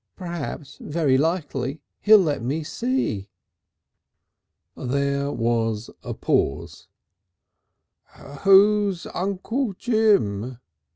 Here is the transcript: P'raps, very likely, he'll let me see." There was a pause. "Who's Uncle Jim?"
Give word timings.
P'raps, 0.17 0.79
very 0.81 1.15
likely, 1.15 1.79
he'll 1.99 2.17
let 2.17 2.41
me 2.41 2.63
see." 2.63 3.29
There 4.75 5.29
was 5.31 5.91
a 6.03 6.15
pause. 6.15 6.87
"Who's 8.39 9.05
Uncle 9.13 9.73
Jim?" 9.73 10.57